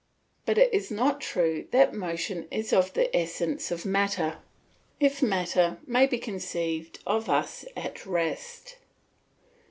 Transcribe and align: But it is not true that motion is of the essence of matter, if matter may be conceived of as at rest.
But 0.47 0.57
it 0.57 0.73
is 0.73 0.89
not 0.89 1.21
true 1.21 1.67
that 1.69 1.93
motion 1.93 2.47
is 2.49 2.73
of 2.73 2.93
the 2.93 3.15
essence 3.15 3.69
of 3.69 3.85
matter, 3.85 4.39
if 4.99 5.21
matter 5.21 5.77
may 5.85 6.07
be 6.07 6.17
conceived 6.17 6.97
of 7.05 7.29
as 7.29 7.67
at 7.77 8.03
rest. 8.07 8.77